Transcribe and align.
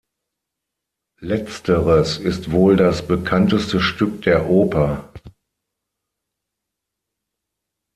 Letzteres 1.19 2.17
ist 2.17 2.49
wohl 2.49 2.75
das 2.75 3.07
bekannteste 3.07 3.79
Stück 3.79 4.23
der 4.23 4.49
Oper. 4.49 5.11